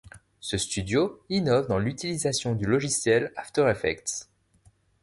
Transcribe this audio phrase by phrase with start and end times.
[0.39, 4.29] Ce studio innove dans l'utilisation du logiciel After Effects.